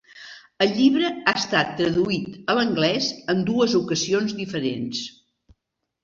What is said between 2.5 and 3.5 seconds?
a l'anglès en